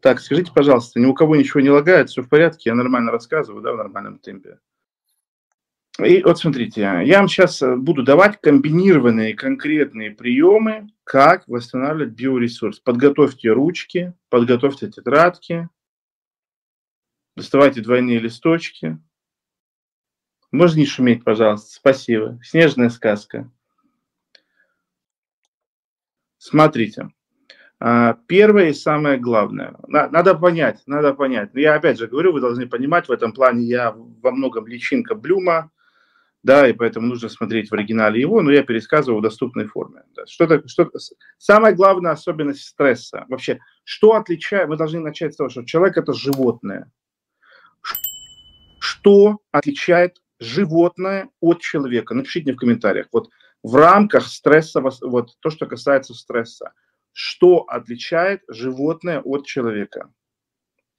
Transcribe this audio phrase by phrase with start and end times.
[0.00, 3.62] Так, скажите, пожалуйста, ни у кого ничего не лагает, все в порядке, я нормально рассказываю,
[3.62, 4.58] да, в нормальном темпе.
[5.98, 12.80] И вот смотрите, я вам сейчас э, буду давать комбинированные конкретные приемы, как восстанавливать биоресурс.
[12.80, 15.68] Подготовьте ручки, подготовьте тетрадки,
[17.36, 18.98] доставайте двойные листочки.
[20.52, 22.40] Можно не шуметь, пожалуйста, спасибо.
[22.42, 23.50] Снежная сказка.
[26.38, 27.10] Смотрите,
[28.26, 29.74] первое и самое главное.
[29.88, 31.50] Надо понять, надо понять.
[31.54, 35.70] Я опять же говорю, вы должны понимать, в этом плане я во многом личинка Блюма,
[36.42, 40.02] да, и поэтому нужно смотреть в оригинале его, но я пересказываю в доступной форме.
[40.14, 40.26] Да.
[40.26, 40.98] Что, -то, что -то,
[41.36, 43.26] самая главная особенность стресса.
[43.28, 46.90] Вообще, что отличает, мы должны начать с того, что человек это животное.
[48.78, 52.14] Что отличает животное от человека?
[52.14, 53.08] Напишите мне в комментариях.
[53.12, 53.28] Вот
[53.62, 56.72] в рамках стресса, вот то, что касается стресса.
[57.12, 60.12] Что отличает животное от человека?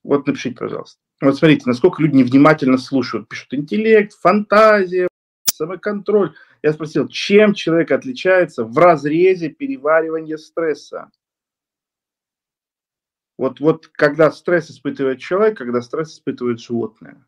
[0.04, 1.00] Вот напишите, пожалуйста.
[1.22, 3.30] Вот смотрите, насколько люди невнимательно слушают.
[3.30, 5.08] Пишут интеллект, фантазия,
[5.46, 6.34] самоконтроль.
[6.64, 11.12] Я спросил, чем человек отличается в разрезе переваривания стресса?
[13.38, 17.26] Вот, вот когда стресс испытывает человек, когда стресс испытывает животное.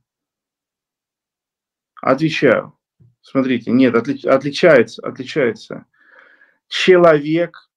[2.02, 2.78] Отвечаю.
[3.22, 5.86] Смотрите, нет, отли, отличается, отличается.
[6.68, 7.72] Человек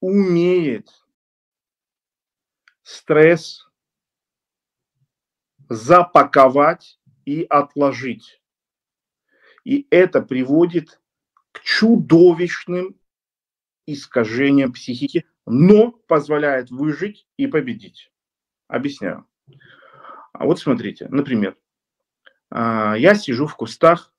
[0.00, 0.90] умеет
[2.82, 3.68] стресс
[5.68, 8.40] запаковать и отложить.
[9.64, 11.00] И это приводит
[11.52, 12.98] к чудовищным
[13.86, 18.12] искажениям психики, но позволяет выжить и победить.
[18.68, 19.26] Объясняю.
[20.32, 21.56] А вот смотрите, например,
[22.50, 24.12] а, я сижу в кустах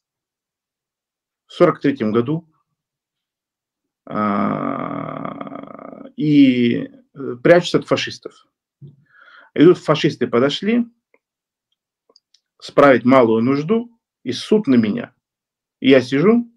[1.47, 2.47] в 43 году
[4.05, 4.38] а,
[6.19, 8.45] и э, прячусь от фашистов.
[8.81, 10.85] И тут фашисты подошли
[12.61, 13.89] справить малую нужду
[14.23, 15.13] и суд на меня.
[15.79, 16.51] И я сижу,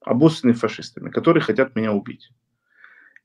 [0.00, 2.28] обоссанный фашистами, которые хотят меня убить.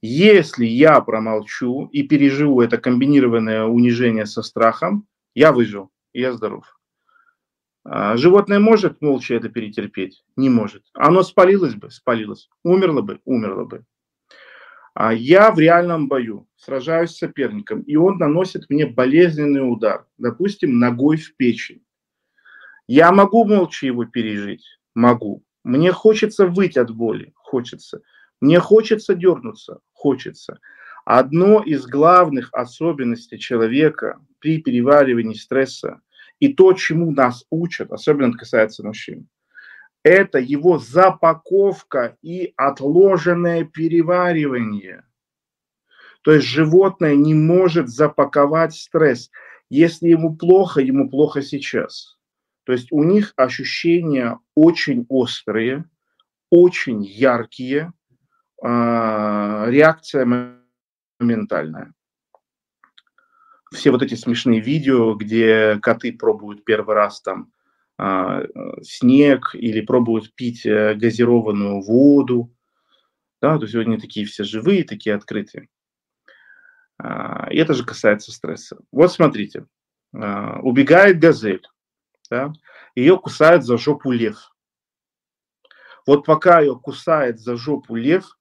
[0.01, 5.05] Если я промолчу и переживу это комбинированное унижение со страхом,
[5.35, 6.79] я выжил, и я здоров.
[7.83, 10.23] А животное может молча это перетерпеть?
[10.37, 10.85] Не может.
[10.93, 11.91] Оно спалилось бы?
[11.91, 12.49] Спалилось.
[12.63, 13.19] Умерло бы?
[13.25, 13.85] Умерло бы.
[14.93, 20.79] А я в реальном бою сражаюсь с соперником, и он наносит мне болезненный удар, допустим,
[20.79, 21.83] ногой в печень.
[22.87, 24.65] Я могу молча его пережить?
[24.93, 25.43] Могу.
[25.63, 27.31] Мне хочется выйти от боли?
[27.35, 28.01] Хочется.
[28.41, 29.79] Мне хочется дернуться?
[29.93, 30.59] Хочется.
[31.05, 36.01] Одно из главных особенностей человека при переваривании стресса
[36.39, 39.27] и то, чему нас учат, особенно это касается мужчин,
[40.03, 45.03] это его запаковка и отложенное переваривание.
[46.23, 49.31] То есть животное не может запаковать стресс.
[49.69, 52.17] Если ему плохо, ему плохо сейчас.
[52.63, 55.85] То есть у них ощущения очень острые,
[56.49, 57.91] очень яркие,
[58.61, 60.53] а, реакция
[61.19, 61.93] моментальная.
[63.73, 67.51] Все вот эти смешные видео, где коты пробуют первый раз там
[68.81, 72.53] снег или пробуют пить э, газированную воду,
[73.41, 75.69] да, то есть они такие все живые, такие открытые.
[76.97, 78.77] А, и это же касается стресса.
[78.91, 79.65] Вот смотрите,
[80.13, 81.65] убегает газель,
[82.29, 82.53] да,
[82.95, 84.51] ее кусает за жопу лев.
[86.05, 88.37] Вот пока ее кусает за жопу лев,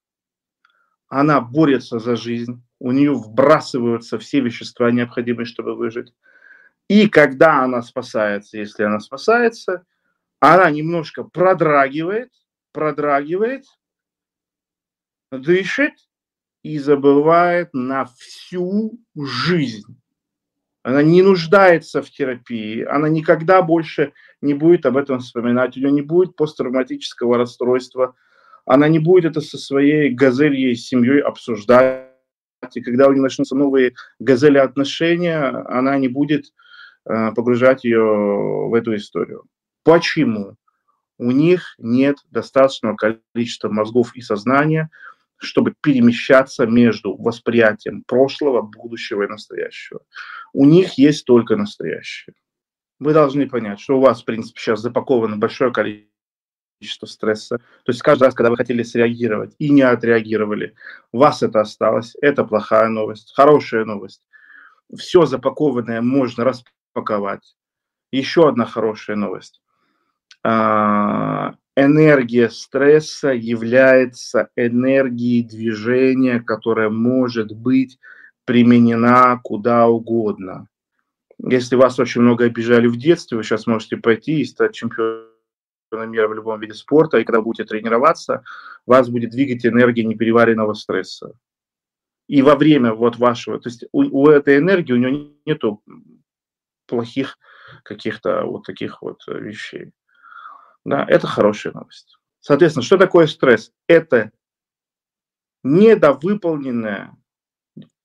[1.07, 6.13] она борется за жизнь, у нее вбрасываются все вещества, необходимые, чтобы выжить.
[6.91, 9.85] И когда она спасается, если она спасается,
[10.41, 12.33] она немножко продрагивает,
[12.73, 13.63] продрагивает,
[15.31, 15.93] дышит
[16.63, 20.01] и забывает на всю жизнь.
[20.83, 25.93] Она не нуждается в терапии, она никогда больше не будет об этом вспоминать, у нее
[25.93, 28.15] не будет посттравматического расстройства,
[28.65, 32.09] она не будет это со своей газельей, семьей обсуждать.
[32.75, 36.51] И когда у нее начнутся новые газели отношения, она не будет
[37.03, 39.45] погружать ее в эту историю.
[39.83, 40.55] Почему?
[41.17, 44.89] У них нет достаточного количества мозгов и сознания,
[45.37, 50.01] чтобы перемещаться между восприятием прошлого, будущего и настоящего.
[50.53, 52.35] У них есть только настоящее.
[52.99, 57.57] Вы должны понять, что у вас, в принципе, сейчас запаковано большое количество стресса.
[57.57, 60.75] То есть каждый раз, когда вы хотели среагировать и не отреагировали,
[61.11, 62.15] у вас это осталось.
[62.21, 63.33] Это плохая новость.
[63.35, 64.21] Хорошая новость.
[64.95, 66.43] Все запакованное можно
[66.91, 67.55] распаковать.
[68.11, 69.61] Еще одна хорошая новость
[70.43, 77.99] а, энергия стресса является энергией движения, которая может быть
[78.45, 80.67] применена куда угодно.
[81.37, 85.27] Если вас очень много обижали в детстве, вы сейчас можете пойти и стать чемпионом
[85.91, 88.43] мира в любом виде спорта, и когда будете тренироваться,
[88.85, 91.33] вас будет двигать энергия непереваренного стресса.
[92.27, 95.81] И во время вот вашего, то есть у, у этой энергии у нее нету
[96.91, 97.39] плохих
[97.83, 99.93] каких-то вот таких вот вещей.
[100.83, 102.17] Да, это хорошая новость.
[102.41, 103.71] Соответственно, что такое стресс?
[103.87, 104.31] Это
[105.63, 107.15] недовыполненное,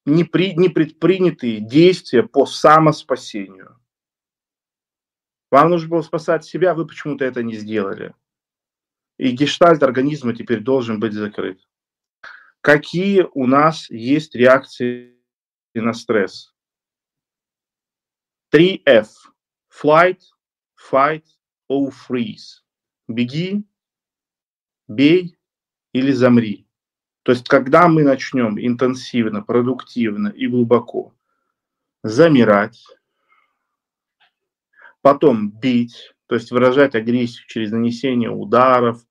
[0.04, 3.80] не, при, не предпринятые действия по самоспасению.
[5.50, 8.14] Вам нужно было спасать себя, вы почему-то это не сделали.
[9.18, 11.60] И гештальт организма теперь должен быть закрыт.
[12.60, 15.16] Какие у нас есть реакции
[15.74, 16.55] на стресс?
[18.56, 19.08] 3F.
[19.68, 20.22] Flight,
[20.90, 21.24] fight
[21.68, 22.62] or freeze.
[23.06, 23.62] Беги,
[24.88, 25.36] бей
[25.92, 26.66] или замри.
[27.22, 31.12] То есть, когда мы начнем интенсивно, продуктивно и глубоко
[32.02, 32.82] замирать,
[35.02, 39.04] потом бить, то есть выражать агрессию через нанесение ударов,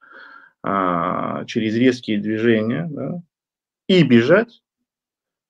[0.63, 3.21] а, через резкие движения, да,
[3.88, 4.63] и бежать,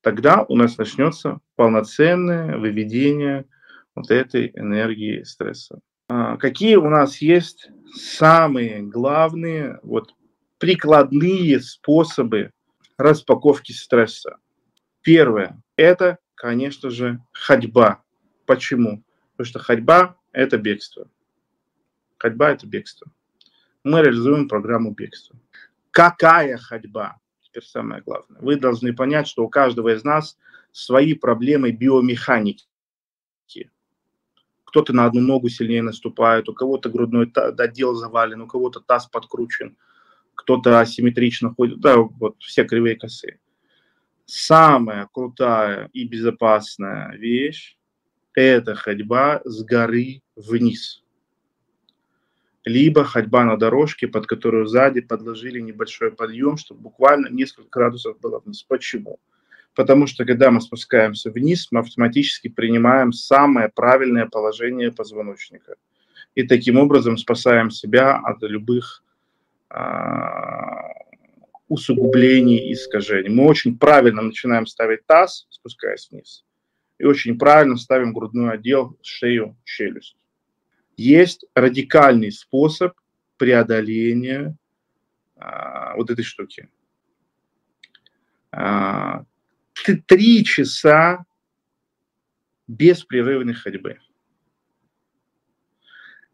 [0.02, 3.46] тогда у нас начнется полноценное выведение
[3.96, 5.80] вот этой энергии стресса.
[6.08, 10.14] А, какие у нас есть самые главные вот
[10.60, 12.52] прикладные способы
[12.98, 14.38] распаковки стресса.
[15.02, 18.04] Первое– это, конечно же, ходьба.
[18.46, 19.04] Почему?
[19.32, 21.08] Потому что ходьба– это бегство.
[22.18, 23.12] Ходьба– это бегство.
[23.84, 25.38] Мы реализуем программу бегства.
[25.92, 27.18] Какая ходьба?
[27.42, 28.42] Теперь самое главное.
[28.42, 30.38] Вы должны понять, что у каждого из нас
[30.72, 32.66] свои проблемы биомеханики.
[34.76, 39.78] Кто-то на одну ногу сильнее наступает, у кого-то грудной отдел завален, у кого-то таз подкручен–
[40.36, 43.40] кто-то асимметрично ходит, да, вот все кривые косы.
[44.26, 47.78] Самая крутая и безопасная вещь–
[48.34, 51.04] это ходьба с горы вниз.
[52.64, 58.40] Либо ходьба на дорожке, под которую сзади подложили небольшой подъем, чтобы буквально несколько градусов было
[58.40, 58.64] вниз.
[58.64, 59.20] Почему?
[59.76, 65.76] Потому что когда мы спускаемся вниз, мы автоматически принимаем самое правильное положение позвоночника.
[66.34, 69.04] И таким образом спасаем себя от любых
[69.70, 70.92] а,
[71.68, 73.30] усугублений и искажений.
[73.30, 76.46] Мы очень правильно начинаем ставить таз, спускаясь вниз,
[76.98, 80.16] и очень правильно ставим грудной отдел, шею, челюсть.
[80.96, 82.94] Есть радикальный способ
[83.38, 84.56] преодоления
[85.36, 86.70] а, вот этой штуки.
[88.52, 89.26] А,
[89.84, 91.26] три часа
[92.68, 94.00] беспрерывной ходьбы.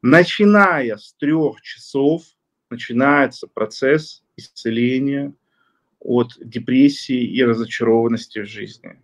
[0.02, 2.24] Начиная с трех часов
[2.70, 5.34] начинается процесс исцеления
[6.00, 9.02] от депрессии и разочарованности в жизни.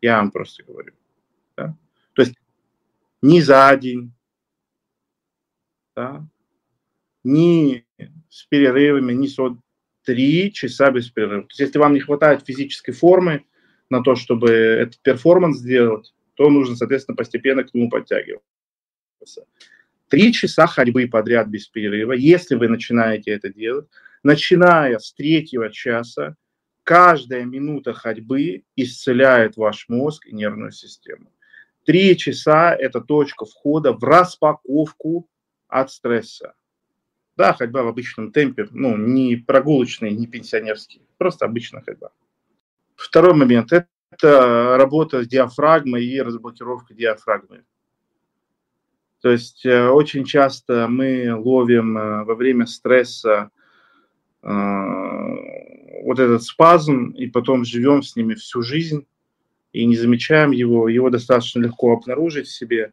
[0.00, 0.94] Я вам просто говорю.
[1.56, 1.76] Да?
[2.12, 2.34] То есть
[3.20, 4.12] не за день,
[5.96, 6.26] да?
[7.24, 7.86] не
[8.28, 9.36] с перерывами, не с,
[10.04, 11.42] три часа без перерыва.
[11.42, 13.44] То есть если вам не хватает физической формы
[13.90, 18.42] на то, чтобы этот перформанс сделать, то нужно, соответственно, постепенно к нему подтягиваться.
[20.08, 23.86] Три часа ходьбы подряд без перерыва, если вы начинаете это делать,
[24.22, 26.36] начиная с третьего часа,
[26.84, 31.32] каждая минута ходьбы исцеляет ваш мозг и нервную систему.
[31.84, 35.28] Три часа– это точка входа в распаковку
[35.68, 36.54] от стресса.
[37.42, 42.12] Да, ходьба в обычном темпе, ну, не прогулочный, не пенсионерский, просто обычная ходьба.
[42.94, 43.72] Второй момент–
[44.12, 47.64] это работа с диафрагмой и разблокировка диафрагмы.
[49.22, 53.50] То есть э, очень часто мы ловим э, во время стресса
[54.44, 54.48] э,
[56.04, 59.04] вот этот спазм, и потом живем с ними всю жизнь,
[59.72, 60.88] и не замечаем его.
[60.88, 62.92] Его достаточно легко обнаружить в себе.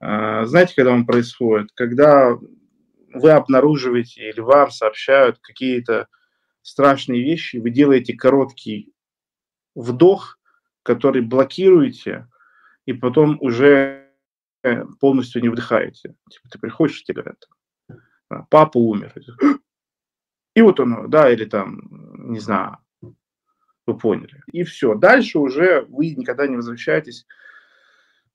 [0.00, 1.70] Знаете, когда он происходит?
[1.74, 2.36] Когда
[3.14, 6.08] вы обнаруживаете или вам сообщают какие-то
[6.62, 8.92] страшные вещи, вы делаете короткий
[9.74, 10.38] вдох,
[10.82, 12.28] который блокируете,
[12.86, 14.10] и потом уже
[15.00, 16.14] полностью не вдыхаете.
[16.30, 17.48] Типа, ты приходишь, тебе говорят,
[18.28, 19.12] «А, папа умер.
[20.54, 21.80] И вот он, да, или там,
[22.30, 22.78] не знаю,
[23.86, 24.42] вы поняли.
[24.52, 24.94] И все.
[24.94, 27.26] Дальше уже вы никогда не возвращаетесь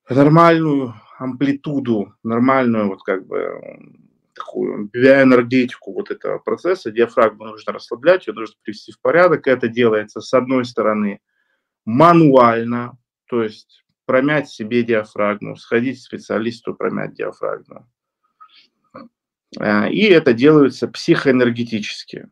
[0.09, 3.61] в нормальную амплитуду, нормальную вот как бы
[4.37, 6.91] такую биоэнергетику вот этого процесса.
[6.91, 9.47] Диафрагму нужно расслаблять, ее нужно привести в порядок.
[9.47, 11.19] Это делается, с одной стороны,
[11.85, 17.87] мануально, то есть промять себе диафрагму, сходить к специалисту, промять диафрагму.
[19.59, 22.29] А, и это делается психоэнергетически.